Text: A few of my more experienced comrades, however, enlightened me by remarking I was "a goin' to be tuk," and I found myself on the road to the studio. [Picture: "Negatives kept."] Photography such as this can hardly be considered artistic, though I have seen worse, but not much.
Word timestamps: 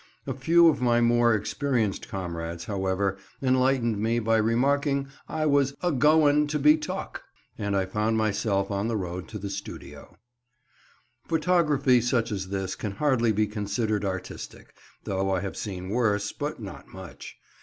A 0.25 0.33
few 0.33 0.67
of 0.67 0.81
my 0.81 0.99
more 0.99 1.35
experienced 1.35 2.09
comrades, 2.09 2.65
however, 2.65 3.19
enlightened 3.39 3.99
me 3.99 4.17
by 4.17 4.37
remarking 4.37 5.07
I 5.29 5.45
was 5.45 5.75
"a 5.83 5.91
goin' 5.91 6.47
to 6.47 6.57
be 6.57 6.75
tuk," 6.75 7.21
and 7.55 7.77
I 7.77 7.85
found 7.85 8.17
myself 8.17 8.71
on 8.71 8.87
the 8.87 8.97
road 8.97 9.27
to 9.27 9.37
the 9.37 9.51
studio. 9.51 10.17
[Picture: 10.17 10.17
"Negatives 10.25 11.19
kept."] 11.19 11.29
Photography 11.29 12.01
such 12.01 12.31
as 12.31 12.47
this 12.49 12.75
can 12.75 12.93
hardly 12.93 13.31
be 13.31 13.45
considered 13.45 14.03
artistic, 14.03 14.73
though 15.03 15.29
I 15.31 15.41
have 15.41 15.55
seen 15.55 15.89
worse, 15.89 16.31
but 16.31 16.59
not 16.59 16.87
much. 16.87 17.37